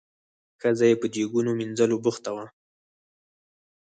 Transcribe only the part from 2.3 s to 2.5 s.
وه.